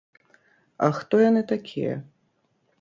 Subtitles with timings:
[0.87, 1.95] А хто яны такія?